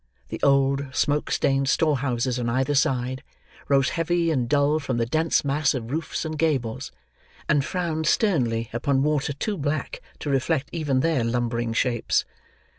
[0.29, 3.21] The old smoke stained storehouses on either side,
[3.67, 6.91] rose heavy and dull from the dense mass of roofs and gables,
[7.47, 12.25] and frowned sternly upon water too black to reflect even their lumbering shapes.